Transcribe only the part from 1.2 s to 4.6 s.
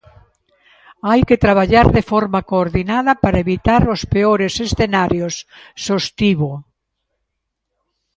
que traballar de forma coordinada para evitar os peores